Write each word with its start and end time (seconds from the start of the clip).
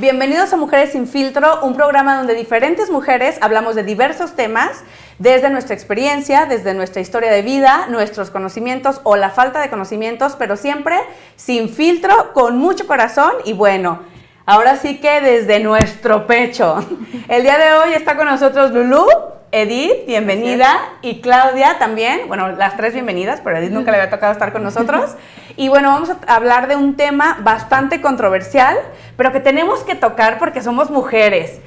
Bienvenidos 0.00 0.50
a 0.54 0.56
Mujeres 0.56 0.92
sin 0.92 1.06
Filtro, 1.06 1.62
un 1.62 1.74
programa 1.74 2.16
donde 2.16 2.34
diferentes 2.34 2.88
mujeres 2.88 3.36
hablamos 3.42 3.74
de 3.74 3.82
diversos 3.82 4.34
temas, 4.34 4.82
desde 5.18 5.50
nuestra 5.50 5.74
experiencia, 5.74 6.46
desde 6.46 6.72
nuestra 6.72 7.02
historia 7.02 7.30
de 7.30 7.42
vida, 7.42 7.86
nuestros 7.90 8.30
conocimientos 8.30 9.02
o 9.04 9.16
la 9.16 9.28
falta 9.28 9.60
de 9.60 9.68
conocimientos, 9.68 10.36
pero 10.38 10.56
siempre 10.56 10.96
sin 11.36 11.68
filtro, 11.68 12.32
con 12.32 12.56
mucho 12.56 12.86
corazón 12.86 13.30
y 13.44 13.52
bueno, 13.52 14.00
ahora 14.46 14.76
sí 14.76 15.02
que 15.02 15.20
desde 15.20 15.60
nuestro 15.60 16.26
pecho. 16.26 16.82
El 17.28 17.42
día 17.42 17.58
de 17.58 17.74
hoy 17.74 17.92
está 17.92 18.16
con 18.16 18.24
nosotros 18.24 18.70
Lulú. 18.70 19.04
Edith, 19.52 20.06
bienvenida, 20.06 20.78
y 21.02 21.20
Claudia 21.20 21.76
también, 21.80 22.28
bueno, 22.28 22.52
las 22.52 22.76
tres 22.76 22.94
bienvenidas, 22.94 23.40
pero 23.42 23.58
Edith 23.58 23.72
nunca 23.72 23.90
le 23.90 23.96
había 23.96 24.10
tocado 24.10 24.32
estar 24.32 24.52
con 24.52 24.62
nosotros. 24.62 25.16
Y 25.56 25.68
bueno, 25.68 25.90
vamos 25.90 26.08
a 26.08 26.34
hablar 26.36 26.68
de 26.68 26.76
un 26.76 26.96
tema 26.96 27.38
bastante 27.42 28.00
controversial, 28.00 28.78
pero 29.16 29.30
que 29.30 29.40
tenemos 29.40 29.80
que 29.80 29.94
tocar 29.94 30.38
porque 30.38 30.62
somos 30.62 30.90
mujeres. 30.90 31.58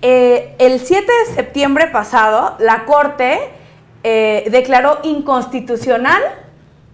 Eh, 0.00 0.54
el 0.58 0.80
7 0.80 1.04
de 1.04 1.34
septiembre 1.34 1.88
pasado, 1.88 2.56
la 2.60 2.84
Corte 2.86 3.50
eh, 4.04 4.48
declaró 4.50 5.00
inconstitucional 5.02 6.22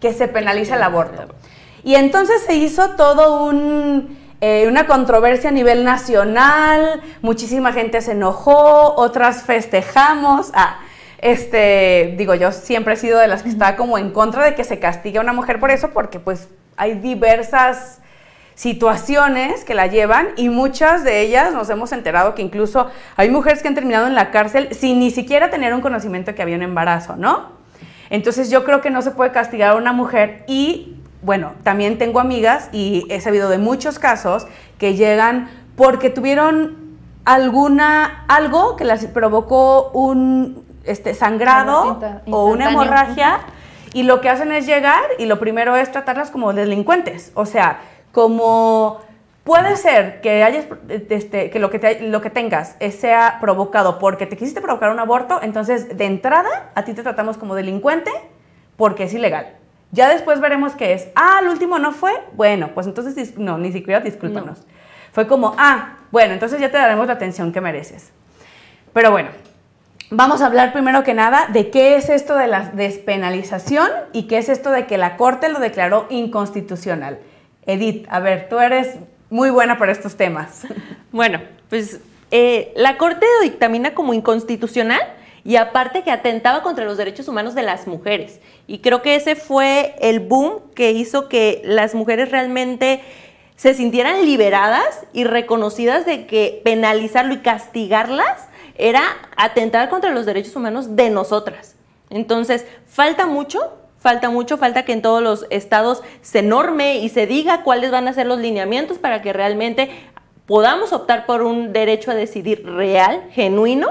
que 0.01 0.13
se 0.15 0.27
penalice 0.27 0.75
el 0.75 0.83
aborto. 0.83 1.27
Y 1.85 1.95
entonces 1.95 2.43
se 2.43 2.55
hizo 2.55 2.97
todo 2.97 3.45
un 3.45 4.19
eh, 4.41 4.67
una 4.69 4.87
controversia 4.87 5.51
a 5.51 5.53
nivel 5.53 5.85
nacional, 5.85 7.03
muchísima 7.23 7.73
gente 7.73 8.01
se 8.01 8.13
enojó, 8.13 8.95
otras 8.95 9.43
festejamos. 9.43 10.53
Ah, 10.55 10.79
este, 11.21 12.15
digo, 12.17 12.35
yo 12.37 12.53
siempre 12.53 12.95
he 12.95 12.97
sido 12.97 13.19
de 13.19 13.27
las 13.27 13.43
que 13.43 13.49
está 13.49 13.75
como 13.75 13.99
en 13.99 14.11
contra 14.13 14.45
de 14.45 14.55
que 14.55 14.63
se 14.63 14.79
castigue 14.79 15.19
a 15.19 15.23
una 15.23 15.33
mujer 15.33 15.59
por 15.59 15.73
eso, 15.73 15.91
porque 15.91 16.21
pues 16.21 16.49
hay 16.77 16.95
diversas 16.95 18.01
situaciones 18.55 19.65
que 19.65 19.75
la 19.75 19.87
llevan 19.87 20.29
y 20.37 20.49
muchas 20.49 21.05
de 21.05 21.21
ellas 21.21 21.53
nos 21.53 21.71
hemos 21.71 21.93
enterado 21.93 22.35
que 22.35 22.43
incluso 22.43 22.91
hay 23.17 23.31
mujeres 23.31 23.63
que 23.63 23.69
han 23.69 23.75
terminado 23.75 24.07
en 24.07 24.15
la 24.17 24.31
cárcel 24.31 24.69
sin 24.73 24.99
ni 24.99 25.11
siquiera 25.11 25.51
tener 25.51 25.75
un 25.75 25.81
conocimiento 25.81 26.35
que 26.35 26.43
había 26.43 26.57
un 26.57 26.63
embarazo, 26.63 27.17
¿no? 27.17 27.53
Entonces 28.11 28.51
yo 28.51 28.65
creo 28.65 28.81
que 28.81 28.91
no 28.91 29.03
se 29.03 29.11
puede 29.11 29.33
castigar 29.33 29.73
a 29.73 29.77
una 29.77 29.93
mujer 29.93 30.45
y 30.49 30.98
bueno, 31.23 31.53
también 31.63 31.99
tengo 31.99 32.21
amigas 32.21 32.69
y 32.73 33.07
he 33.11 33.21
sabido 33.21 33.49
de 33.49 33.59
muchos 33.59 33.99
casos 33.99 34.47
que 34.79 34.95
llegan 34.95 35.51
porque 35.77 36.11
tuvieron 36.11 36.99
alguna 37.25 38.25
algo 38.29 38.77
que 38.77 38.85
les 38.85 39.07
provocó 39.07 39.91
un 39.93 40.65
este, 40.85 41.15
sangrado 41.15 42.01
o 42.31 42.47
una 42.47 42.71
hemorragia 42.71 43.41
y 43.93 44.05
lo 44.05 44.21
que 44.21 44.29
hacen 44.29 44.53
es 44.53 44.67
llegar 44.67 45.03
y 45.19 45.27
lo 45.27 45.39
primero 45.39 45.77
es 45.77 45.91
tratarlas 45.91 46.31
como 46.31 46.53
delincuentes, 46.53 47.33
o 47.35 47.47
sea, 47.47 47.81
como 48.13 49.01
puede 49.45 49.77
ser 49.77 50.21
que 50.21 50.43
hayas 50.43 50.67
este, 50.89 51.51
que 51.51 51.59
lo 51.59 51.71
que 51.71 51.99
lo 52.03 52.21
que 52.21 52.31
tengas 52.31 52.77
sea 52.91 53.39
provocado 53.41 53.99
porque 53.99 54.27
te 54.27 54.37
quisiste 54.37 54.61
provocar 54.61 54.91
un 54.91 55.01
aborto, 55.01 55.41
entonces 55.43 55.97
de 55.97 56.05
entrada 56.07 56.71
a 56.75 56.85
ti 56.85 56.95
te 56.95 57.03
tratamos 57.03 57.39
como 57.39 57.55
delincuente 57.55 58.11
porque 58.77 59.05
es 59.05 59.15
ilegal. 59.15 59.58
Ya 59.91 60.09
después 60.09 60.41
veremos 60.41 60.75
qué 60.75 60.93
es. 60.93 61.09
Ah, 61.15 61.39
el 61.43 61.49
último 61.49 61.79
no 61.79 61.93
fue. 61.93 62.13
Bueno, 62.35 62.71
pues 62.75 62.87
entonces 62.87 63.39
no, 63.39 63.59
ni 63.59 63.73
siquiera 63.73 64.01
discúlpanos. 64.01 64.59
Fue 65.13 65.27
como, 65.27 65.55
ah, 65.59 65.97
bueno, 66.11 66.35
entonces 66.35 66.61
ya 66.61 66.71
te 66.71 66.77
daremos 66.77 67.07
la 67.07 67.15
atención 67.15 67.53
que 67.53 67.61
mereces. 67.61 68.13
Pero 68.93 69.11
bueno, 69.11 69.31
vamos 70.11 70.43
a 70.43 70.47
hablar 70.47 70.73
primero 70.73 71.05
que 71.05 71.15
nada 71.15 71.49
de 71.53 71.71
qué 71.71 71.97
es 71.97 72.11
esto 72.11 72.37
de 72.37 72.47
la 72.47 72.71
despenalización 72.71 73.89
y 74.13 74.25
qué 74.25 74.39
es 74.39 74.49
esto 74.49 74.71
de 74.71 74.87
que 74.87 74.99
la 74.99 75.17
Corte 75.17 75.49
lo 75.49 75.59
declaró 75.59 76.07
inconstitucional. 76.11 77.19
Edith, 77.65 78.07
a 78.11 78.21
ver, 78.21 78.49
tú 78.49 78.59
eres 78.59 78.97
muy 79.31 79.51
buena 79.51 79.79
para 79.79 79.93
estos 79.93 80.17
temas. 80.17 80.67
Bueno, 81.11 81.41
pues 81.71 82.01
eh, 82.31 82.71
la 82.77 82.99
Corte 82.99 83.25
lo 83.39 83.45
dictamina 83.45 83.95
como 83.95 84.13
inconstitucional 84.13 85.01
y 85.45 85.57
aparte 85.57 86.03
que 86.03 86.11
atentaba 86.11 86.63
contra 86.63 86.85
los 86.85 86.97
derechos 86.97 87.29
humanos 87.29 87.55
de 87.55 87.63
las 87.63 87.87
mujeres. 87.87 88.41
Y 88.67 88.79
creo 88.79 89.03
que 89.03 89.17
ese 89.17 89.37
fue 89.37 89.95
el 90.01 90.21
boom 90.21 90.61
que 90.75 90.93
hizo 90.93 91.29
que 91.29 91.63
las 91.65 91.95
mujeres 91.95 92.31
realmente 92.31 93.01
se 93.57 93.75
sintieran 93.75 94.25
liberadas 94.25 95.07
y 95.13 95.25
reconocidas 95.25 96.07
de 96.07 96.27
que 96.27 96.61
penalizarlo 96.65 97.35
y 97.35 97.39
castigarlas 97.39 98.49
era 98.77 99.03
atentar 99.37 99.89
contra 99.89 100.11
los 100.11 100.27
derechos 100.27 100.55
humanos 100.55 100.95
de 100.95 101.11
nosotras. 101.11 101.75
Entonces, 102.11 102.67
falta 102.87 103.27
mucho, 103.27 103.59
falta 103.99 104.31
mucho, 104.31 104.57
falta 104.57 104.85
que 104.85 104.93
en 104.93 105.03
todos 105.03 105.23
los 105.23 105.47
estados 105.51 106.03
se 106.23 106.43
norme 106.43 106.99
y 106.99 107.09
se 107.09 107.27
diga 107.27 107.65
cuáles 107.65 107.91
van 107.91 108.07
a 108.07 108.13
ser 108.13 108.27
los 108.27 108.39
lineamientos 108.39 108.99
para 108.99 109.23
que 109.23 109.33
realmente 109.33 109.91
podamos 110.47 110.93
optar 110.93 111.27
por 111.27 111.43
un 111.43 111.73
derecho 111.73 112.11
a 112.11 112.15
decidir 112.15 112.65
real, 112.65 113.25
genuino, 113.33 113.89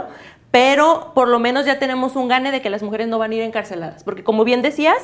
pero 0.51 1.11
por 1.13 1.27
lo 1.27 1.39
menos 1.39 1.65
ya 1.65 1.79
tenemos 1.79 2.15
un 2.15 2.27
gane 2.27 2.51
de 2.51 2.61
que 2.61 2.69
las 2.69 2.83
mujeres 2.83 3.07
no 3.07 3.19
van 3.19 3.31
a 3.31 3.35
ir 3.35 3.41
encarceladas, 3.41 4.03
porque 4.03 4.23
como 4.23 4.43
bien 4.43 4.61
decías, 4.61 4.97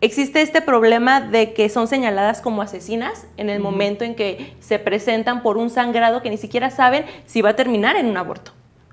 existe 0.00 0.42
este 0.42 0.60
problema 0.60 1.20
de 1.20 1.52
que 1.52 1.68
son 1.68 1.88
señaladas 1.88 2.40
como 2.40 2.62
asesinas 2.62 3.26
en 3.36 3.50
el 3.50 3.60
momento 3.60 4.04
en 4.04 4.14
que 4.14 4.54
se 4.60 4.78
presentan 4.78 5.42
por 5.42 5.56
un 5.56 5.70
sangrado 5.70 6.22
que 6.22 6.30
ni 6.30 6.36
siquiera 6.36 6.70
saben 6.70 7.04
si 7.26 7.42
va 7.42 7.50
a 7.50 7.56
terminar 7.56 7.96
en 7.96 8.06
un 8.06 8.16
aborto. 8.16 8.52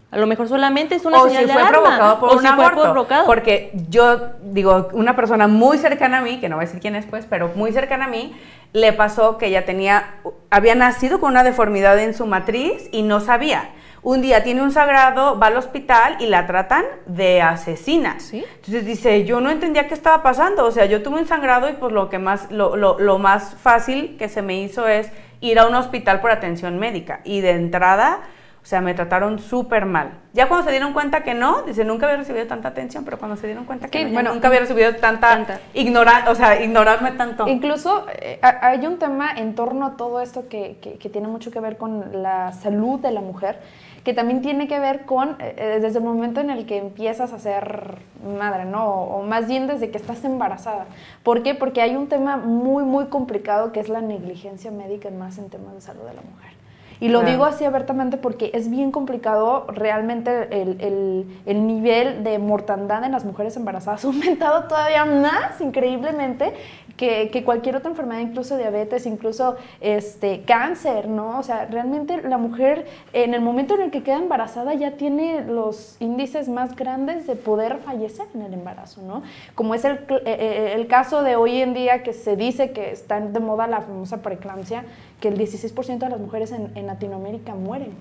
A 0.09 0.17
lo 0.17 0.27
mejor 0.27 0.49
solamente 0.49 0.95
es 0.95 1.05
una 1.05 1.21
señal 1.21 1.45
si 1.45 1.51
fue 1.51 1.65
provocado 1.67 2.19
por 2.19 2.35
un 2.35 2.45
aborto. 2.45 3.07
Porque 3.25 3.71
yo 3.89 4.31
digo, 4.43 4.89
una 4.91 5.15
persona 5.15 5.47
muy 5.47 5.77
cercana 5.77 6.17
a 6.17 6.21
mí, 6.21 6.41
que 6.41 6.49
no 6.49 6.57
voy 6.57 6.63
a 6.63 6.67
decir 6.67 6.81
quién 6.81 6.95
es 6.95 7.05
pues, 7.05 7.25
pero 7.29 7.51
muy 7.55 7.71
cercana 7.71 8.05
a 8.05 8.09
mí, 8.09 8.35
le 8.73 8.91
pasó 8.91 9.37
que 9.37 9.47
ella 9.47 9.65
tenía, 9.65 10.15
había 10.49 10.75
nacido 10.75 11.21
con 11.21 11.31
una 11.31 11.43
deformidad 11.43 11.97
en 11.97 12.13
su 12.13 12.25
matriz 12.25 12.89
y 12.91 13.03
no 13.03 13.21
sabía 13.21 13.69
un 14.03 14.21
día 14.21 14.43
tiene 14.43 14.61
un 14.61 14.71
sagrado, 14.71 15.37
va 15.37 15.47
al 15.47 15.57
hospital 15.57 16.17
y 16.19 16.27
la 16.27 16.47
tratan 16.47 16.85
de 17.05 17.41
asesina. 17.41 18.17
Entonces 18.31 18.85
dice, 18.85 19.25
yo 19.25 19.41
no 19.41 19.49
entendía 19.49 19.87
qué 19.87 19.93
estaba 19.93 20.23
pasando, 20.23 20.65
o 20.65 20.71
sea, 20.71 20.85
yo 20.85 21.03
tuve 21.03 21.19
un 21.19 21.27
sangrado 21.27 21.69
y 21.69 21.73
pues 21.73 21.91
lo 21.91 22.09
que 22.09 22.17
más, 22.17 22.49
lo, 22.51 22.75
lo, 22.75 23.19
más 23.19 23.55
fácil 23.55 24.17
que 24.17 24.27
se 24.27 24.41
me 24.41 24.59
hizo 24.61 24.87
es 24.87 25.11
ir 25.39 25.59
a 25.59 25.67
un 25.67 25.75
hospital 25.75 26.19
por 26.19 26.31
atención 26.31 26.79
médica. 26.79 27.21
Y 27.23 27.41
de 27.41 27.51
entrada, 27.51 28.21
o 28.63 28.65
sea, 28.65 28.81
me 28.81 28.93
trataron 28.95 29.37
súper 29.37 29.85
mal. 29.85 30.13
Ya 30.33 30.47
cuando 30.47 30.65
se 30.65 30.71
dieron 30.71 30.93
cuenta 30.93 31.23
que 31.23 31.35
no, 31.35 31.61
dice, 31.63 31.83
nunca 31.83 32.05
había 32.07 32.17
recibido 32.17 32.47
tanta 32.47 32.69
atención, 32.69 33.05
pero 33.05 33.19
cuando 33.19 33.35
se 33.37 33.45
dieron 33.47 33.65
cuenta 33.65 33.87
que 33.87 34.05
bueno, 34.07 34.33
nunca 34.33 34.47
había 34.47 34.61
recibido 34.61 34.95
tanta, 34.95 35.59
ignorar, 35.73 36.27
o 36.29 36.35
sea, 36.35 36.61
ignorarme 36.63 37.11
tanto. 37.11 37.47
Incluso 37.47 38.05
eh, 38.19 38.39
hay 38.41 38.85
un 38.87 38.97
tema 38.97 39.31
en 39.35 39.53
torno 39.53 39.85
a 39.87 39.97
todo 39.97 40.21
esto 40.21 40.47
que, 40.47 40.77
que, 40.79 41.09
tiene 41.09 41.27
mucho 41.27 41.51
que 41.51 41.59
ver 41.59 41.77
con 41.77 42.23
la 42.23 42.53
salud 42.53 42.99
de 42.99 43.11
la 43.11 43.21
mujer 43.21 43.59
que 44.03 44.13
también 44.13 44.41
tiene 44.41 44.67
que 44.67 44.79
ver 44.79 45.05
con 45.05 45.31
eh, 45.39 45.55
eh, 45.57 45.79
desde 45.81 45.99
el 45.99 46.05
momento 46.05 46.39
en 46.39 46.49
el 46.49 46.65
que 46.65 46.77
empiezas 46.77 47.33
a 47.33 47.39
ser 47.39 47.99
madre, 48.37 48.65
¿no? 48.65 48.85
O, 48.85 49.23
más 49.23 49.47
bien 49.47 49.67
desde 49.67 49.91
que 49.91 49.97
estás 49.97 50.23
embarazada. 50.23 50.85
¿Por 51.23 51.43
qué? 51.43 51.55
Porque 51.55 51.81
hay 51.81 51.95
un 51.95 52.07
tema 52.07 52.37
muy, 52.37 52.83
muy 52.83 53.05
complicado 53.05 53.71
que 53.71 53.79
es 53.79 53.89
la 53.89 54.01
negligencia 54.01 54.71
médica 54.71 55.09
más 55.11 55.37
en 55.37 55.49
temas 55.49 55.73
de 55.73 55.81
salud 55.81 56.03
de 56.03 56.13
la 56.13 56.21
mujer. 56.21 56.51
Y 56.99 57.09
lo 57.09 57.23
digo 57.23 57.45
así 57.45 57.65
abiertamente 57.65 58.17
porque 58.17 58.51
es 58.53 58.69
bien 58.69 58.91
complicado 58.91 59.65
realmente 59.69 60.61
el, 60.61 60.79
el, 60.79 61.41
el, 61.47 61.65
nivel 61.65 62.23
de 62.23 62.37
mortandad 62.37 63.03
en 63.03 63.11
las 63.11 63.25
mujeres 63.25 63.57
embarazadas 63.57 64.05
ha 64.05 64.07
aumentado 64.07 64.65
todavía 64.65 65.05
más 65.05 65.59
increíblemente 65.61 66.53
que, 66.97 67.43
cualquier 67.45 67.75
otra 67.75 67.89
enfermedad, 67.89 68.21
incluso 68.21 68.57
diabetes, 68.57 69.05
incluso 69.05 69.55
este, 69.79 70.41
cáncer, 70.41 71.07
¿no? 71.07 71.39
O 71.39 71.43
sea, 71.43 71.65
realmente 71.65 72.21
la 72.21 72.37
mujer 72.37 72.85
en 73.13 73.33
el 73.33 73.41
momento 73.41 73.75
en 73.75 73.81
el 73.81 73.91
que 73.91 74.03
queda 74.03 74.17
embarazada 74.17 74.73
ya 74.73 74.91
tiene 74.91 75.43
los 75.43 75.97
índices 75.99 76.49
más 76.49 76.75
grandes 76.75 77.27
de 77.27 77.35
poder 77.35 77.77
fallecer 77.77 78.27
en 78.35 78.41
el 78.41 78.53
embarazo, 78.53 79.01
¿no? 79.01 79.23
Como 79.55 79.75
es 79.75 79.85
el, 79.85 79.93
eh, 79.93 80.21
eh, 80.25 80.73
el 80.75 80.87
caso 80.87 81.23
de 81.23 81.35
hoy 81.35 81.61
en 81.61 81.73
día 81.73 82.03
que 82.03 82.13
se 82.13 82.35
dice 82.35 82.71
que 82.71 82.91
está 82.91 83.19
de 83.19 83.39
moda 83.39 83.67
la 83.67 83.81
famosa 83.81 84.21
preeclampsia, 84.21 84.85
que 85.19 85.27
el 85.27 85.37
16% 85.37 85.99
de 85.99 86.09
las 86.09 86.19
mujeres 86.19 86.51
en 86.51 86.87
Latinoamérica 86.87 87.53
mueren 87.53 87.91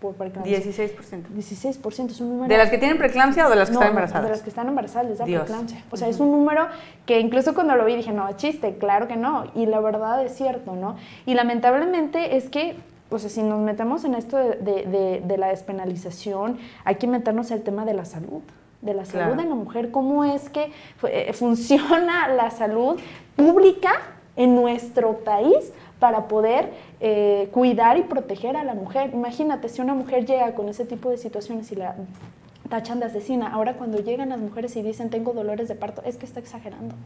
por 0.00 0.14
preeclampsia. 0.14 0.58
16%. 0.58 1.28
16% 1.36 2.10
es 2.10 2.20
un 2.20 2.30
número. 2.30 2.48
¿De 2.48 2.56
las 2.56 2.70
que 2.70 2.78
tienen 2.78 2.98
preeclampsia 2.98 3.46
o 3.46 3.50
de 3.50 3.56
las 3.56 3.68
que 3.68 3.74
están 3.74 3.88
embarazadas? 3.88 4.24
De 4.24 4.30
las 4.30 4.42
que 4.42 4.48
están 4.48 4.68
embarazadas 4.68 5.08
les 5.08 5.18
da 5.18 5.24
preeclampsia. 5.24 5.84
O 5.90 5.96
sea, 5.96 6.08
es 6.08 6.18
un 6.20 6.32
número 6.32 6.66
que 7.06 7.20
incluso 7.20 7.54
cuando 7.54 7.76
lo 7.76 7.84
vi 7.84 7.96
dije, 7.96 8.12
no, 8.12 8.30
chiste, 8.36 8.76
claro 8.78 9.08
que 9.08 9.16
no. 9.16 9.44
Y 9.54 9.66
la 9.66 9.80
verdad 9.80 10.24
es 10.24 10.34
cierto, 10.34 10.74
¿no? 10.74 10.96
Y 11.26 11.34
lamentablemente 11.34 12.36
es 12.36 12.48
que 12.48 12.76
o 13.12 13.18
sea, 13.18 13.28
si 13.28 13.42
nos 13.42 13.60
metemos 13.60 14.04
en 14.04 14.14
esto 14.14 14.36
de, 14.36 14.54
de, 14.54 15.20
de, 15.24 15.36
la 15.36 15.48
despenalización, 15.48 16.58
hay 16.84 16.94
que 16.94 17.08
meternos 17.08 17.50
el 17.50 17.62
tema 17.62 17.84
de 17.84 17.92
la 17.92 18.04
salud, 18.04 18.40
de 18.82 18.94
la 18.94 19.04
salud 19.04 19.36
de 19.36 19.48
la 19.48 19.54
mujer, 19.56 19.90
cómo 19.90 20.24
es 20.24 20.48
que 20.48 20.70
eh, 21.02 21.32
funciona 21.32 22.28
la 22.28 22.52
salud 22.52 23.00
pública 23.34 23.90
en 24.36 24.54
nuestro 24.54 25.18
país 25.18 25.72
para 26.00 26.26
poder 26.26 26.72
eh, 26.98 27.48
cuidar 27.52 27.98
y 27.98 28.02
proteger 28.02 28.56
a 28.56 28.64
la 28.64 28.74
mujer. 28.74 29.10
Imagínate, 29.12 29.68
si 29.68 29.80
una 29.80 29.94
mujer 29.94 30.26
llega 30.26 30.54
con 30.54 30.68
ese 30.68 30.84
tipo 30.84 31.10
de 31.10 31.18
situaciones 31.18 31.70
y 31.70 31.76
la 31.76 31.94
tachan 32.68 32.98
de 32.98 33.06
asesina, 33.06 33.52
ahora 33.52 33.74
cuando 33.74 33.98
llegan 33.98 34.30
las 34.30 34.40
mujeres 34.40 34.74
y 34.76 34.82
dicen 34.82 35.10
tengo 35.10 35.32
dolores 35.32 35.68
de 35.68 35.76
parto, 35.76 36.02
es 36.04 36.16
que 36.16 36.26
está 36.26 36.40
exagerando. 36.40 36.96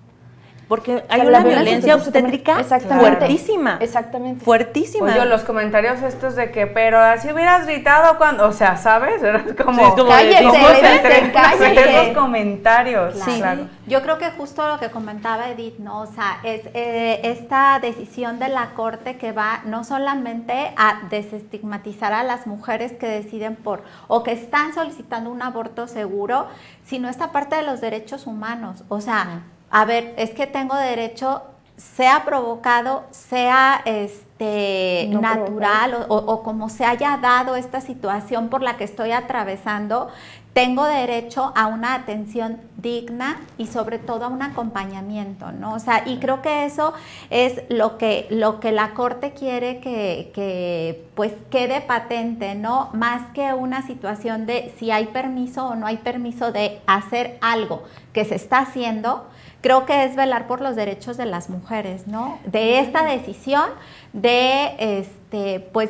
Porque 0.69 1.05
hay 1.08 1.20
O 1.20 1.22
sea, 1.22 1.28
una 1.28 1.31
la 1.31 1.44
violencia 1.44 1.94
obstétrica- 1.96 2.61
Exactamente. 2.61 3.16
fuertísima. 3.16 3.78
Exactamente. 3.81 4.44
Fuertísima. 4.44 5.06
Oye, 5.06 5.25
los 5.26 5.43
comentarios 5.44 6.00
estos 6.02 6.37
de 6.37 6.50
que, 6.50 6.66
pero 6.66 6.99
así 7.00 7.31
hubieras 7.31 7.66
gritado 7.66 8.16
cuando, 8.16 8.46
o 8.49 8.52
sea, 8.52 8.76
¿sabes? 8.76 9.22
Era 9.22 9.44
como, 9.62 9.84
Sí, 9.84 9.90
como 9.96 10.08
Cállese, 10.11 10.43
¿cómo 10.44 10.69
le 10.69 10.75
se 10.76 10.81
dice, 10.82 10.99
atreven 10.99 11.31
a 11.31 11.32
cállese. 11.43 11.66
hacer 11.81 12.06
los 12.06 12.16
comentarios? 12.16 13.14
Claro. 13.14 13.32
Claro. 13.37 13.66
Yo 13.87 14.02
creo 14.02 14.19
que 14.19 14.31
justo 14.31 14.66
lo 14.66 14.78
que 14.78 14.90
comentaba 14.90 15.49
Edith, 15.50 15.78
¿no? 15.78 16.00
O 16.00 16.06
sea, 16.06 16.38
es 16.43 16.62
eh, 16.72 17.20
esta 17.25 17.78
decisión 17.81 18.38
de 18.38 18.49
la 18.49 18.70
Corte 18.70 19.16
que 19.19 19.32
va 19.32 19.61
no 19.66 19.84
solamente 19.84 20.72
a 20.78 21.02
desestigmatizar 21.11 22.12
a 22.14 22.22
las 22.22 22.46
mujeres 22.46 22.93
que 22.93 23.06
deciden 23.06 23.56
por 23.56 23.82
o 24.08 24.22
que 24.22 24.32
están 24.32 24.72
solicitando 24.75 25.31
un 25.31 25.43
aborto 25.43 25.87
seguro, 25.88 26.46
sino 26.84 27.08
esta 27.08 27.32
parte 27.32 27.56
de 27.56 27.62
los 27.62 27.81
derechos 27.81 28.26
humanos. 28.26 28.84
O 28.88 29.00
sea, 29.02 29.43
a 29.75 29.85
ver, 29.85 30.15
es 30.17 30.31
que 30.31 30.47
tengo 30.47 30.76
derecho, 30.76 31.43
sea 31.76 32.25
provocado, 32.25 33.05
sea 33.11 33.82
este 33.85 35.09
No 35.11 35.21
natural 35.21 35.94
o, 36.09 36.15
o- 36.15 36.32
o 36.32 36.43
como 36.43 36.69
se 36.69 36.85
haya 36.85 37.17
dado 37.19 37.56
esta 37.56 37.81
situación 37.81 38.49
por 38.49 38.62
la 38.62 38.76
que 38.76 38.85
estoy 38.85 39.11
atravesando, 39.12 40.09
tengo 40.53 40.85
derecho 40.85 41.53
a 41.56 41.67
una 41.67 41.94
atención 41.94 42.61
digna 42.76 43.41
y 43.59 43.67
sobre 43.67 43.99
todo 43.99 44.26
a 44.26 44.29
un 44.29 44.43
acompañamiento, 44.43 45.50
¿no? 45.50 45.75
O 45.75 45.79
sea, 45.81 46.05
y 46.06 46.19
creo 46.19 46.43
que 46.43 46.65
eso 46.65 46.94
es 47.31 47.62
lo 47.69 47.99
que, 47.99 48.29
lo 48.31 48.61
que 48.61 48.71
la 48.71 48.94
Corte 48.94 49.32
quiere 49.32 49.81
que, 49.81 50.31
que, 50.35 51.09
pues 51.17 51.32
quede 51.50 51.81
patente, 51.81 52.55
¿no? 52.55 52.91
Más 52.93 53.23
que 53.35 53.53
una 53.53 53.85
situación 53.85 54.47
de 54.47 54.73
si 54.79 54.93
hay 54.93 55.06
permiso 55.06 55.67
o 55.67 55.75
no 55.75 55.87
hay 55.87 55.97
permiso 55.97 56.53
de 56.53 56.81
hacer 56.87 57.38
algo 57.41 57.82
que 58.12 58.25
se 58.25 58.37
está 58.37 58.59
haciendo, 58.59 59.26
creo 59.64 59.87
que 59.87 60.05
es 60.05 60.14
velar 60.14 60.46
por 60.46 60.61
los 60.61 60.76
derechos 60.76 61.16
de 61.16 61.25
las 61.25 61.49
mujeres, 61.49 62.06
¿no? 62.06 62.38
De 62.44 62.81
esta 62.81 63.02
decisión 63.02 63.64
de, 64.12 64.75
este, 64.78 65.61
pues, 65.72 65.88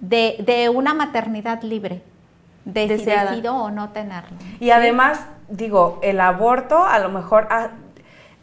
de, 0.00 0.34
de 0.44 0.68
una 0.68 0.94
maternidad 0.94 1.62
libre, 1.62 2.02
de 2.64 2.82
si 2.82 2.88
Deseada. 2.88 3.30
decido 3.30 3.54
o 3.54 3.70
no 3.70 3.90
tenerlo. 3.90 4.36
Y 4.58 4.70
además, 4.70 5.20
digo, 5.48 6.00
el 6.02 6.18
aborto 6.18 6.84
a 6.84 6.98
lo 6.98 7.08
mejor, 7.08 7.46
ah, 7.50 7.68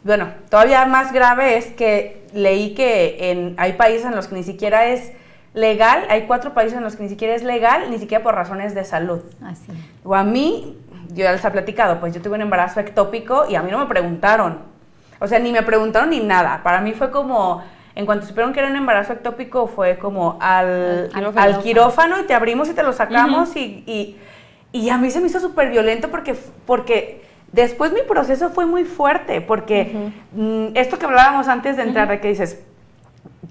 bueno, 0.04 0.28
todavía 0.48 0.86
más 0.86 1.12
grave 1.12 1.58
es 1.58 1.66
que 1.66 2.26
leí 2.32 2.72
que 2.74 3.30
en, 3.30 3.56
hay 3.58 3.74
países 3.74 4.06
en 4.06 4.16
los 4.16 4.26
que 4.26 4.36
ni 4.36 4.42
siquiera 4.42 4.86
es 4.86 5.12
legal, 5.52 6.06
hay 6.08 6.22
cuatro 6.22 6.54
países 6.54 6.78
en 6.78 6.82
los 6.82 6.96
que 6.96 7.02
ni 7.02 7.10
siquiera 7.10 7.34
es 7.34 7.42
legal, 7.42 7.90
ni 7.90 7.98
siquiera 7.98 8.24
por 8.24 8.34
razones 8.34 8.74
de 8.74 8.86
salud. 8.86 9.20
Así. 9.44 9.70
O 10.02 10.14
a 10.14 10.24
mí, 10.24 10.78
yo 11.16 11.24
ya 11.24 11.32
les 11.32 11.44
he 11.44 11.50
platicado, 11.50 11.98
pues 11.98 12.14
yo 12.14 12.22
tuve 12.22 12.36
un 12.36 12.42
embarazo 12.42 12.78
ectópico 12.78 13.46
y 13.48 13.56
a 13.56 13.62
mí 13.62 13.70
no 13.70 13.78
me 13.78 13.86
preguntaron. 13.86 14.58
O 15.18 15.26
sea, 15.26 15.38
ni 15.38 15.50
me 15.50 15.62
preguntaron 15.62 16.10
ni 16.10 16.20
nada. 16.20 16.60
Para 16.62 16.80
mí 16.80 16.92
fue 16.92 17.10
como, 17.10 17.62
en 17.94 18.04
cuanto 18.06 18.26
supieron 18.26 18.52
que 18.52 18.60
era 18.60 18.68
un 18.68 18.76
embarazo 18.76 19.14
ectópico, 19.14 19.66
fue 19.66 19.98
como 19.98 20.36
al, 20.40 21.04
Al 21.04 21.10
quirófano. 21.12 21.40
al 21.56 21.62
quirófano 21.62 22.20
y 22.20 22.24
te 22.24 22.34
abrimos 22.34 22.68
y 22.68 22.74
te 22.74 22.82
lo 22.82 22.92
sacamos 22.92 23.56
y, 23.56 23.82
y, 23.86 24.18
y 24.72 24.90
a 24.90 24.98
mí 24.98 25.10
se 25.10 25.20
me 25.20 25.28
hizo 25.28 25.40
súper 25.40 25.70
violento 25.70 26.10
porque, 26.10 26.36
porque 26.66 27.24
después 27.50 27.92
mi 27.92 28.02
proceso 28.02 28.50
fue 28.50 28.66
muy 28.66 28.84
fuerte, 28.84 29.40
porque 29.40 30.12
mm, 30.32 30.66
esto 30.74 30.98
que 30.98 31.06
hablábamos 31.06 31.48
antes 31.48 31.78
de 31.78 31.84
entrar, 31.84 32.08
de 32.08 32.20
que 32.20 32.28
dices, 32.28 32.62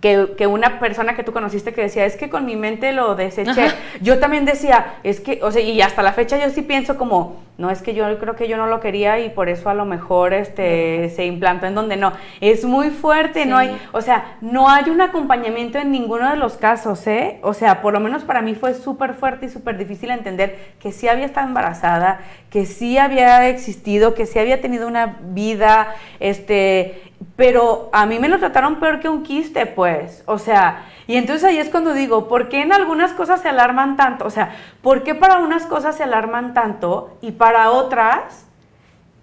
que, 0.05 0.35
que 0.37 0.45
una 0.45 0.79
persona 0.79 1.15
que 1.15 1.23
tú 1.23 1.33
conociste 1.33 1.73
que 1.73 1.81
decía, 1.81 2.05
es 2.05 2.15
que 2.15 2.29
con 2.29 2.45
mi 2.45 2.55
mente 2.55 2.91
lo 2.91 3.15
deseché. 3.15 3.65
Ajá. 3.65 3.75
Yo 4.01 4.19
también 4.19 4.45
decía, 4.45 4.97
es 5.01 5.19
que, 5.19 5.39
o 5.41 5.51
sea, 5.51 5.63
y 5.63 5.81
hasta 5.81 6.03
la 6.03 6.13
fecha 6.13 6.37
yo 6.37 6.47
sí 6.51 6.61
pienso 6.61 6.95
como, 6.95 7.37
no, 7.57 7.71
es 7.71 7.81
que 7.81 7.95
yo 7.95 8.19
creo 8.19 8.35
que 8.35 8.47
yo 8.47 8.55
no 8.57 8.67
lo 8.67 8.81
quería 8.81 9.19
y 9.19 9.29
por 9.29 9.49
eso 9.49 9.67
a 9.69 9.73
lo 9.73 9.85
mejor 9.85 10.33
este, 10.33 11.09
se 11.15 11.25
implantó 11.25 11.65
en 11.65 11.73
donde 11.73 11.95
no. 11.95 12.11
Es 12.39 12.65
muy 12.65 12.91
fuerte, 12.91 13.47
no 13.47 13.57
hay, 13.57 13.75
o 13.93 14.01
sea, 14.01 14.37
no 14.41 14.69
hay 14.69 14.91
un 14.91 15.01
acompañamiento 15.01 15.79
en 15.79 15.89
ninguno 15.89 16.29
de 16.29 16.35
los 16.35 16.57
casos, 16.57 17.07
¿eh? 17.07 17.39
O 17.41 17.53
sea, 17.53 17.81
por 17.81 17.93
lo 17.93 17.99
menos 17.99 18.23
para 18.23 18.41
mí 18.41 18.53
fue 18.53 18.75
súper 18.75 19.13
fuerte 19.13 19.47
y 19.47 19.49
súper 19.49 19.77
difícil 19.77 20.11
entender 20.11 20.73
que 20.79 20.91
sí 20.91 21.07
había 21.07 21.25
estado 21.25 21.47
embarazada, 21.47 22.19
que 22.51 22.65
sí 22.65 22.97
había 22.97 23.47
existido, 23.47 24.13
que 24.13 24.25
sí 24.25 24.37
había 24.37 24.61
tenido 24.61 24.87
una 24.87 25.17
vida, 25.21 25.95
este, 26.19 27.04
pero 27.35 27.89
a 27.91 28.06
mí 28.06 28.19
me 28.19 28.29
lo 28.29 28.39
trataron 28.39 28.79
peor 28.79 29.00
que 29.00 29.09
un 29.09 29.23
quiste, 29.23 29.65
pues. 29.65 30.23
O 30.25 30.38
sea, 30.38 30.85
y 31.07 31.17
entonces 31.17 31.44
ahí 31.44 31.57
es 31.57 31.69
cuando 31.69 31.94
digo, 31.94 32.27
¿por 32.27 32.50
qué 32.50 32.62
en 32.62 32.73
algunas 32.73 33.12
cosas 33.13 33.41
se 33.41 33.50
alarman 33.50 33.95
tanto? 33.95 34.25
O 34.25 34.29
sea, 34.29 34.56
¿por 34.81 35.03
qué 35.03 35.15
para 35.15 35.39
unas 35.39 35.65
cosas 35.65 35.97
se 35.97 36.03
alarman 36.03 36.53
tanto 36.53 37.17
y 37.21 37.31
para 37.33 37.71
otras, 37.71 38.45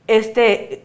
este, 0.07 0.85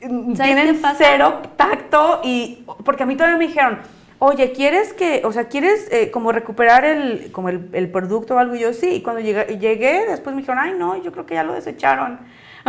tienen 0.00 0.74
qué 0.74 0.74
pasa? 0.74 0.96
cero 0.98 1.42
tacto 1.56 2.20
y 2.22 2.64
porque 2.84 3.02
a 3.02 3.06
mí 3.06 3.16
todavía 3.16 3.36
me 3.36 3.48
dijeron, 3.48 3.78
oye, 4.18 4.52
¿quieres 4.52 4.92
que, 4.92 5.22
o 5.24 5.32
sea, 5.32 5.48
quieres 5.48 5.88
eh, 5.90 6.10
como 6.10 6.32
recuperar 6.32 6.84
el, 6.84 7.30
como 7.32 7.48
el, 7.48 7.68
el 7.72 7.90
producto 7.90 8.36
o 8.36 8.38
algo? 8.38 8.54
Y 8.54 8.60
yo 8.60 8.72
sí, 8.72 8.94
y 8.94 9.02
cuando 9.02 9.20
llegué, 9.20 9.58
llegué, 9.58 10.06
después 10.06 10.34
me 10.34 10.42
dijeron, 10.42 10.60
ay, 10.62 10.74
no, 10.76 10.96
yo 11.02 11.12
creo 11.12 11.26
que 11.26 11.34
ya 11.34 11.44
lo 11.44 11.52
desecharon. 11.52 12.20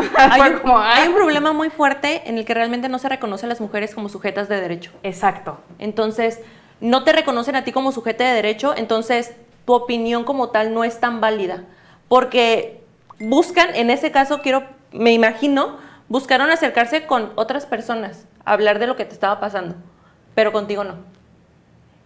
hay, 0.17 0.39
Fue 0.41 0.49
un, 0.51 0.59
como, 0.59 0.77
"Ah". 0.77 0.95
hay 0.95 1.07
un 1.07 1.15
problema 1.15 1.53
muy 1.53 1.69
fuerte 1.69 2.23
en 2.25 2.37
el 2.37 2.45
que 2.45 2.53
realmente 2.53 2.89
no 2.89 2.99
se 2.99 3.09
reconoce 3.09 3.45
a 3.45 3.49
las 3.49 3.61
mujeres 3.61 3.93
como 3.95 4.09
sujetas 4.09 4.49
de 4.49 4.59
derecho. 4.59 4.91
Exacto. 5.03 5.59
Entonces, 5.79 6.39
no 6.81 7.03
te 7.03 7.11
reconocen 7.11 7.55
a 7.55 7.63
ti 7.63 7.71
como 7.71 7.91
sujeta 7.91 8.23
de 8.23 8.33
derecho, 8.33 8.73
entonces 8.75 9.33
tu 9.65 9.73
opinión 9.73 10.23
como 10.23 10.49
tal 10.49 10.73
no 10.73 10.83
es 10.83 10.99
tan 10.99 11.21
válida. 11.21 11.63
Porque 12.07 12.81
buscan, 13.19 13.75
en 13.75 13.89
ese 13.89 14.11
caso, 14.11 14.41
quiero, 14.41 14.63
me 14.91 15.11
imagino, 15.11 15.77
buscaron 16.07 16.49
acercarse 16.49 17.05
con 17.05 17.31
otras 17.35 17.65
personas, 17.65 18.25
hablar 18.45 18.79
de 18.79 18.87
lo 18.87 18.95
que 18.95 19.05
te 19.05 19.13
estaba 19.13 19.39
pasando, 19.39 19.75
pero 20.35 20.51
contigo 20.51 20.83
no. 20.83 20.95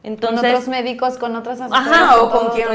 Con 0.04 0.12
Entonces, 0.12 0.52
otros 0.52 0.68
médicos, 0.68 1.18
con 1.18 1.34
otras 1.38 1.62
Ajá, 1.62 1.78
Ajá, 1.78 2.22
o 2.22 2.30
con 2.30 2.40
todo, 2.42 2.52
quien 2.52 2.68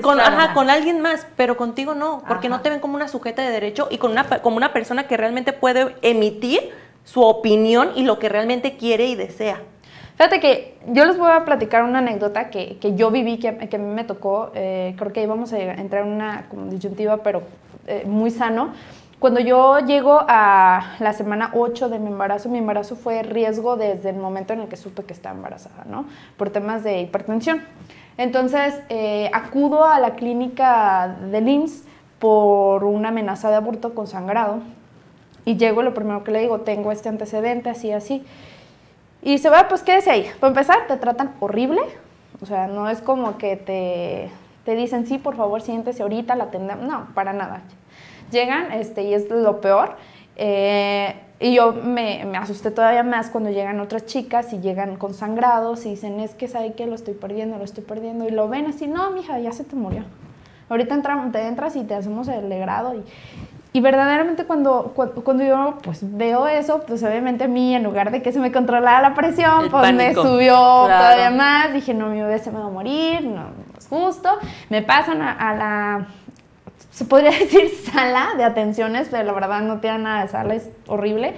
con, 0.00 0.14
claro. 0.14 0.36
ajá, 0.36 0.54
con 0.54 0.70
alguien 0.70 1.00
más, 1.00 1.26
pero 1.36 1.56
contigo 1.56 1.94
no, 1.94 2.22
porque 2.28 2.46
Ajá. 2.46 2.56
no 2.56 2.62
te 2.62 2.70
ven 2.70 2.78
como 2.78 2.94
una 2.94 3.08
sujeta 3.08 3.42
de 3.42 3.50
derecho 3.50 3.88
y 3.90 3.98
con 3.98 4.12
una, 4.12 4.24
como 4.42 4.56
una 4.56 4.72
persona 4.72 5.08
que 5.08 5.16
realmente 5.16 5.52
puede 5.52 5.96
emitir 6.02 6.70
su 7.04 7.20
opinión 7.22 7.90
y 7.96 8.04
lo 8.04 8.20
que 8.20 8.28
realmente 8.28 8.76
quiere 8.76 9.06
y 9.06 9.16
desea. 9.16 9.60
Fíjate 10.16 10.38
que 10.38 10.78
yo 10.86 11.04
les 11.04 11.18
voy 11.18 11.32
a 11.32 11.44
platicar 11.44 11.82
una 11.82 11.98
anécdota 11.98 12.48
que, 12.48 12.78
que 12.78 12.94
yo 12.94 13.10
viví, 13.10 13.38
que, 13.38 13.56
que 13.68 13.76
a 13.76 13.78
mí 13.80 13.92
me 13.92 14.04
tocó. 14.04 14.52
eh, 14.54 14.94
creo 14.96 15.12
que 15.12 15.20
íbamos 15.20 15.52
a 15.52 15.58
entrar 15.58 16.06
en 16.06 16.12
una 16.12 16.46
como 16.48 16.66
disyuntiva, 16.66 17.16
pero 17.24 17.42
eh, 17.88 18.04
muy 18.06 18.30
sano. 18.30 18.72
Cuando 19.22 19.38
yo 19.38 19.78
llego 19.78 20.18
a 20.26 20.96
la 20.98 21.12
semana 21.12 21.52
8 21.54 21.88
de 21.88 22.00
mi 22.00 22.08
embarazo, 22.08 22.48
mi 22.48 22.58
embarazo 22.58 22.96
fue 22.96 23.22
riesgo 23.22 23.76
desde 23.76 24.10
el 24.10 24.16
momento 24.16 24.52
en 24.52 24.62
el 24.62 24.66
que 24.66 24.76
supe 24.76 25.04
que 25.04 25.12
estaba 25.12 25.36
embarazada, 25.36 25.84
¿no? 25.84 26.06
Por 26.36 26.50
temas 26.50 26.82
de 26.82 27.02
hipertensión. 27.02 27.62
Entonces, 28.18 28.74
eh, 28.88 29.30
acudo 29.32 29.84
a 29.84 30.00
la 30.00 30.16
clínica 30.16 31.18
del 31.30 31.48
IMSS 31.48 31.84
por 32.18 32.82
una 32.82 33.10
amenaza 33.10 33.48
de 33.48 33.54
aborto 33.54 33.94
con 33.94 34.08
sangrado. 34.08 34.58
Y 35.44 35.56
llego, 35.56 35.82
lo 35.82 35.94
primero 35.94 36.24
que 36.24 36.32
le 36.32 36.40
digo, 36.40 36.62
tengo 36.62 36.90
este 36.90 37.08
antecedente, 37.08 37.70
así, 37.70 37.92
así. 37.92 38.26
Y 39.22 39.38
se 39.38 39.50
va, 39.50 39.68
pues 39.68 39.84
quédese 39.84 40.10
ahí. 40.10 40.28
Para 40.40 40.48
empezar, 40.48 40.88
te 40.88 40.96
tratan 40.96 41.32
horrible. 41.38 41.82
O 42.40 42.46
sea, 42.46 42.66
no 42.66 42.90
es 42.90 43.00
como 43.00 43.38
que 43.38 43.54
te, 43.54 44.30
te 44.64 44.74
dicen, 44.74 45.06
sí, 45.06 45.18
por 45.18 45.36
favor, 45.36 45.62
siéntese 45.62 46.02
ahorita, 46.02 46.34
la 46.34 46.42
atendemos. 46.42 46.88
No, 46.88 47.06
para 47.14 47.32
nada. 47.32 47.62
Llegan, 48.32 48.72
este, 48.72 49.02
y 49.04 49.14
es 49.14 49.30
lo 49.30 49.60
peor. 49.60 49.96
Eh, 50.36 51.14
y 51.38 51.54
yo 51.54 51.72
me, 51.72 52.24
me 52.24 52.38
asusté 52.38 52.70
todavía 52.70 53.02
más 53.02 53.28
cuando 53.28 53.50
llegan 53.50 53.80
otras 53.80 54.06
chicas 54.06 54.52
y 54.52 54.60
llegan 54.60 54.96
con 54.96 55.12
sangrados 55.12 55.84
y 55.86 55.90
dicen, 55.90 56.18
es 56.20 56.34
que 56.34 56.48
sabe 56.48 56.72
que 56.72 56.86
lo 56.86 56.94
estoy 56.94 57.14
perdiendo, 57.14 57.58
lo 57.58 57.64
estoy 57.64 57.84
perdiendo. 57.84 58.26
Y 58.26 58.30
lo 58.30 58.48
ven 58.48 58.66
así, 58.66 58.86
no, 58.86 59.10
mija, 59.10 59.38
ya 59.38 59.52
se 59.52 59.64
te 59.64 59.76
murió. 59.76 60.04
Ahorita 60.68 60.94
entra- 60.94 61.28
te 61.32 61.46
entras 61.46 61.76
y 61.76 61.82
te 61.84 61.94
hacemos 61.94 62.28
el 62.28 62.48
legrado. 62.48 62.94
Y, 62.94 63.02
y 63.74 63.80
verdaderamente 63.80 64.44
cuando, 64.44 64.92
cuando, 64.94 65.24
cuando 65.24 65.44
yo 65.44 65.78
pues 65.82 65.98
veo 66.02 66.46
eso, 66.46 66.82
pues 66.86 67.02
obviamente 67.02 67.44
a 67.44 67.48
mí 67.48 67.74
en 67.74 67.82
lugar 67.82 68.10
de 68.12 68.22
que 68.22 68.30
se 68.32 68.38
me 68.38 68.52
controlara 68.52 69.00
la 69.02 69.14
presión, 69.14 69.64
El 69.64 69.70
pues 69.70 69.92
me 69.92 70.04
pánico. 70.04 70.22
subió 70.22 70.54
Claro. 70.86 71.04
todavía 71.04 71.30
más. 71.30 71.72
Dije, 71.72 71.92
no, 71.92 72.06
mi 72.06 72.20
bebé 72.22 72.38
se 72.38 72.50
me 72.52 72.58
va 72.60 72.66
a 72.66 72.70
morir, 72.70 73.24
no 73.24 73.46
es 73.76 73.88
justo. 73.88 74.28
Me 74.70 74.80
pasan 74.82 75.20
a, 75.22 75.32
a 75.32 75.54
la, 75.54 76.06
se 76.92 77.04
podría 77.04 77.30
decir 77.38 77.68
sala 77.92 78.28
de 78.36 78.44
atenciones, 78.44 79.08
pero 79.10 79.24
la 79.24 79.32
verdad 79.32 79.62
no 79.62 79.80
tiene 79.80 79.98
nada 79.98 80.22
de 80.22 80.28
sala, 80.28 80.54
es 80.54 80.70
horrible. 80.86 81.34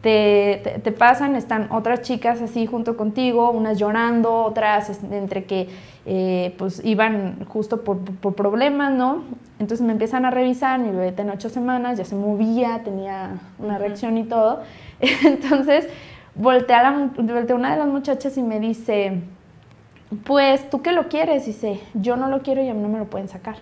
Te, 0.00 0.60
te- 0.62 0.78
te 0.80 0.92
pasan, 0.92 1.34
están 1.34 1.68
otras 1.72 2.02
chicas 2.02 2.42
así 2.42 2.66
junto 2.66 2.94
contigo, 2.96 3.50
unas 3.50 3.78
llorando, 3.78 4.34
otras 4.44 5.00
entre 5.10 5.44
que 5.44 5.68
eh, 6.06 6.54
pues 6.58 6.82
iban 6.84 7.44
justo 7.48 7.82
por, 7.84 7.98
por- 8.00 8.34
problemas, 8.34 8.92
¿no? 8.92 9.24
Entonces 9.58 9.80
me 9.86 9.92
empiezan 9.92 10.26
a 10.26 10.30
revisar, 10.30 10.78
mi 10.78 10.90
bebé 10.90 11.12
tenía 11.12 11.32
ocho 11.32 11.48
semanas, 11.48 11.96
ya 11.96 12.04
se 12.04 12.16
movía, 12.16 12.82
tenía 12.84 13.38
una 13.58 13.78
reacción 13.78 14.18
y 14.18 14.24
todo. 14.24 14.60
Entonces 15.24 15.88
voltea, 16.34 16.82
la, 16.82 16.90
mu- 16.90 17.10
voltea 17.16 17.56
una 17.56 17.72
de 17.72 17.78
las 17.78 17.88
muchachas 17.88 18.36
y 18.36 18.42
me 18.42 18.60
dice, 18.60 19.22
pues, 20.24 20.68
¿tú 20.68 20.82
qué 20.82 20.92
lo 20.92 21.08
quieres? 21.08 21.46
Dice, 21.46 21.80
yo 21.94 22.16
no 22.16 22.28
lo 22.28 22.42
quiero 22.42 22.62
y 22.62 22.68
a 22.68 22.74
mí 22.74 22.82
no 22.82 22.88
me 22.90 22.98
lo 22.98 23.06
pueden 23.06 23.28
sacar. 23.28 23.56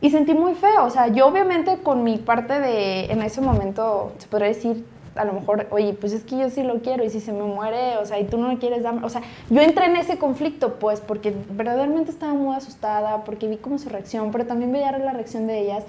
Y 0.00 0.10
sentí 0.10 0.34
muy 0.34 0.54
feo, 0.54 0.84
o 0.84 0.90
sea, 0.90 1.08
yo 1.08 1.26
obviamente 1.26 1.78
con 1.78 2.04
mi 2.04 2.18
parte 2.18 2.60
de, 2.60 3.06
en 3.06 3.22
ese 3.22 3.40
momento, 3.40 4.12
se 4.18 4.28
podría 4.28 4.48
decir, 4.48 4.84
a 5.16 5.24
lo 5.24 5.32
mejor, 5.32 5.66
oye, 5.70 5.94
pues 5.94 6.12
es 6.12 6.22
que 6.22 6.36
yo 6.36 6.50
sí 6.50 6.62
lo 6.62 6.80
quiero 6.80 7.04
y 7.04 7.10
si 7.10 7.20
se 7.20 7.32
me 7.32 7.42
muere, 7.42 7.96
o 7.98 8.04
sea, 8.04 8.20
y 8.20 8.24
tú 8.24 8.36
no 8.36 8.52
lo 8.52 8.58
quieres 8.58 8.82
dar, 8.82 9.02
o 9.02 9.08
sea, 9.08 9.22
yo 9.50 9.62
entré 9.62 9.86
en 9.86 9.96
ese 9.96 10.18
conflicto, 10.18 10.74
pues, 10.74 11.00
porque 11.00 11.34
verdaderamente 11.50 12.10
estaba 12.10 12.34
muy 12.34 12.54
asustada, 12.54 13.24
porque 13.24 13.48
vi 13.48 13.56
como 13.56 13.78
su 13.78 13.88
reacción, 13.88 14.30
pero 14.30 14.46
también 14.46 14.72
veía 14.72 14.92
la 14.92 15.12
reacción 15.12 15.46
de 15.46 15.60
ellas. 15.60 15.84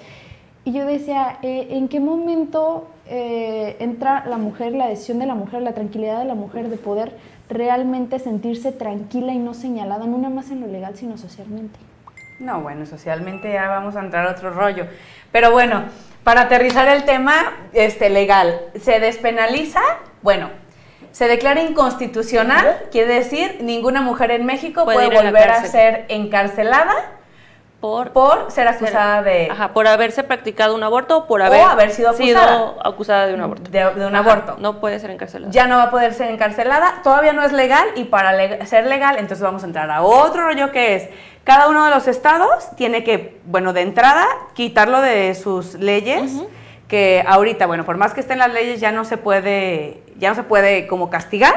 Y 0.64 0.72
yo 0.72 0.84
decía, 0.86 1.38
eh, 1.42 1.68
¿en 1.70 1.88
qué 1.88 2.00
momento 2.00 2.88
eh, 3.06 3.76
entra 3.80 4.24
la 4.26 4.38
mujer, 4.38 4.72
la 4.72 4.88
decisión 4.88 5.18
de 5.18 5.26
la 5.26 5.34
mujer, 5.34 5.62
la 5.62 5.72
tranquilidad 5.72 6.18
de 6.18 6.24
la 6.24 6.34
mujer 6.34 6.68
de 6.68 6.76
poder 6.76 7.16
realmente 7.48 8.18
sentirse 8.18 8.72
tranquila 8.72 9.32
y 9.32 9.38
no 9.38 9.54
señalada, 9.54 10.06
no 10.06 10.18
nada 10.18 10.34
más 10.34 10.50
en 10.50 10.60
lo 10.60 10.66
legal, 10.66 10.96
sino 10.96 11.16
socialmente? 11.16 11.78
No, 12.38 12.60
bueno, 12.60 12.86
socialmente 12.86 13.52
ya 13.52 13.68
vamos 13.68 13.96
a 13.96 14.00
entrar 14.00 14.26
a 14.26 14.30
otro 14.30 14.50
rollo. 14.50 14.86
Pero 15.32 15.50
bueno, 15.50 15.84
para 16.22 16.42
aterrizar 16.42 16.86
el 16.88 17.04
tema 17.04 17.34
este, 17.72 18.10
legal, 18.10 18.60
¿se 18.80 19.00
despenaliza? 19.00 19.80
Bueno, 20.22 20.50
se 21.10 21.26
declara 21.26 21.62
inconstitucional, 21.62 22.82
quiere 22.92 23.14
decir, 23.14 23.58
ninguna 23.60 24.02
mujer 24.02 24.30
en 24.30 24.46
México 24.46 24.84
puede, 24.84 25.08
volver 25.08 25.50
a 25.50 25.64
ser 25.64 26.04
encarcelada 26.08 27.17
por, 27.80 28.10
por 28.10 28.50
ser 28.50 28.66
acusada 28.66 29.22
de... 29.22 29.48
Ajá, 29.50 29.72
por 29.72 29.86
haberse 29.86 30.24
practicado 30.24 30.74
un 30.74 30.82
aborto 30.82 31.18
o 31.18 31.26
por 31.26 31.42
haber, 31.42 31.60
haber 31.60 31.92
sido 31.92 32.10
acusada. 32.10 32.74
acusada 32.84 33.26
de 33.26 33.34
un 33.34 33.40
aborto. 33.40 33.70
De, 33.70 34.06
un 34.06 34.16
aborto. 34.16 34.56
No 34.58 34.80
puede 34.80 34.98
ser 34.98 35.10
encarcelada. 35.10 35.52
Ya 35.52 35.68
no 35.68 35.76
va 35.76 35.84
a 35.84 35.90
poder 35.90 36.12
ser 36.12 36.30
encarcelada, 36.30 37.02
todavía 37.04 37.32
no 37.32 37.42
es 37.42 37.52
legal 37.52 37.86
y 37.94 38.04
para 38.04 38.66
ser 38.66 38.86
legal 38.86 39.16
entonces 39.18 39.42
vamos 39.42 39.62
a 39.62 39.66
entrar 39.66 39.90
a 39.90 40.02
otro 40.02 40.42
rollo 40.42 40.72
que 40.72 40.96
es, 40.96 41.08
cada 41.44 41.68
uno 41.68 41.84
de 41.84 41.90
los 41.90 42.08
estados 42.08 42.68
tiene 42.76 43.04
que, 43.04 43.40
bueno, 43.44 43.72
de 43.72 43.82
entrada, 43.82 44.26
quitarlo 44.54 45.00
de 45.00 45.34
sus 45.36 45.74
leyes, 45.74 46.32
que 46.88 47.24
ahorita, 47.26 47.66
bueno, 47.66 47.84
por 47.84 47.96
más 47.96 48.12
que 48.12 48.20
estén 48.20 48.38
las 48.38 48.52
leyes 48.52 48.80
ya 48.80 48.90
no 48.92 49.04
se 49.04 49.18
puede, 49.18 50.02
ya 50.18 50.30
no 50.30 50.34
se 50.34 50.42
puede 50.42 50.86
como 50.88 51.10
castigar. 51.10 51.54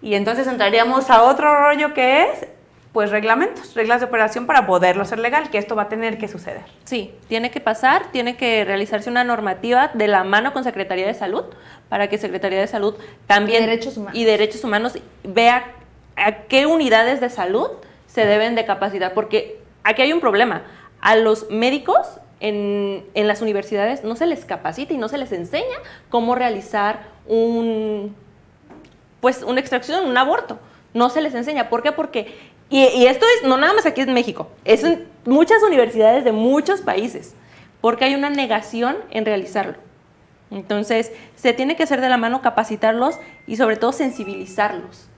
Y 0.00 0.14
entonces 0.14 0.46
entraríamos 0.46 1.10
a 1.10 1.24
otro 1.24 1.54
rollo 1.60 1.94
que 1.94 2.22
es 2.22 2.46
pues 2.92 3.10
reglamentos, 3.10 3.74
reglas 3.74 4.00
de 4.00 4.06
operación 4.06 4.46
para 4.46 4.66
poderlo 4.66 5.02
hacer 5.02 5.18
legal, 5.18 5.50
que 5.50 5.56
esto 5.56 5.74
va 5.74 5.82
a 5.82 5.88
tener 5.88 6.18
que 6.18 6.28
suceder. 6.28 6.62
Sí, 6.84 7.14
tiene 7.26 7.50
que 7.50 7.60
pasar, 7.60 8.12
tiene 8.12 8.36
que 8.36 8.64
realizarse 8.64 9.08
una 9.08 9.24
normativa 9.24 9.90
de 9.94 10.08
la 10.08 10.24
mano 10.24 10.52
con 10.52 10.62
Secretaría 10.62 11.06
de 11.06 11.14
Salud, 11.14 11.44
para 11.88 12.08
que 12.08 12.18
Secretaría 12.18 12.60
de 12.60 12.66
Salud 12.66 12.94
también... 13.26 13.62
Y 13.62 13.66
Derechos 13.66 13.96
Humanos. 13.96 14.18
Y 14.18 14.24
Derechos 14.24 14.64
Humanos 14.64 14.98
vea 15.24 15.72
a 16.16 16.32
qué 16.42 16.66
unidades 16.66 17.20
de 17.20 17.30
salud 17.30 17.68
se 18.06 18.26
deben 18.26 18.54
de 18.54 18.66
capacitar, 18.66 19.14
porque 19.14 19.58
aquí 19.84 20.02
hay 20.02 20.12
un 20.12 20.20
problema. 20.20 20.62
A 21.00 21.16
los 21.16 21.50
médicos 21.50 22.20
en, 22.40 23.06
en, 23.14 23.26
las 23.26 23.40
universidades 23.40 24.04
no 24.04 24.16
se 24.16 24.26
les 24.26 24.44
capacita 24.44 24.92
y 24.92 24.98
no 24.98 25.08
se 25.08 25.16
les 25.16 25.32
enseña 25.32 25.76
cómo 26.10 26.34
realizar 26.34 27.04
un, 27.26 28.14
pues, 29.20 29.42
una 29.42 29.60
extracción, 29.60 30.06
un 30.06 30.16
aborto. 30.18 30.58
No 30.92 31.08
se 31.08 31.22
les 31.22 31.34
enseña. 31.34 31.70
¿Por 31.70 31.82
qué? 31.82 31.92
Porque 31.92 32.51
y, 32.72 33.06
esto 33.06 33.26
es 33.36 33.46
no 33.46 33.58
nada 33.58 33.74
más 33.74 33.84
aquí 33.84 34.00
en 34.00 34.14
México, 34.14 34.48
es 34.64 34.82
en 34.82 35.06
muchas 35.26 35.62
universidades 35.62 36.24
de 36.24 36.32
muchos 36.32 36.80
países, 36.80 37.34
porque 37.82 38.06
hay 38.06 38.14
una 38.14 38.30
negación 38.30 38.96
en 39.10 39.26
realizarlo. 39.26 39.74
Entonces, 40.50 41.12
se 41.36 41.52
tiene 41.52 41.76
que 41.76 41.82
hacer 41.82 42.00
de 42.00 42.08
la 42.08 42.16
mano 42.16 42.40
capacitarlos 42.40 43.18
y 43.46 43.56
sobre 43.56 43.76
todo 43.76 43.92
sensibilizarlos, 43.92 45.08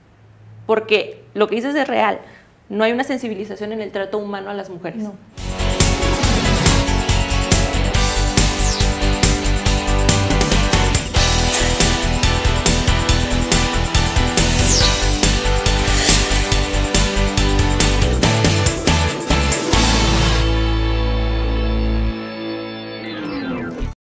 porque 0.65 1.23
lo 1.33 1.47
que 1.47 1.55
dices 1.55 1.75
es 1.75 1.87
real, 1.87 2.19
no 2.67 2.83
hay 2.83 2.91
una 2.91 3.05
sensibilización 3.05 3.71
en 3.71 3.81
el 3.81 3.91
trato 3.91 4.17
humano 4.17 4.49
a 4.49 4.53
las 4.53 4.69
mujeres. 4.69 5.03